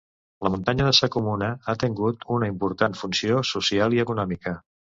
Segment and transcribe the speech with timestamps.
[0.45, 4.59] La muntanya de sa Comuna ha tengut una important funció social i econòmica.